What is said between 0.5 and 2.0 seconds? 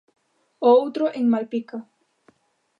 O outro en Malpica.